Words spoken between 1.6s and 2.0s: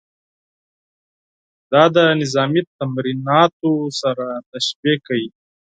دا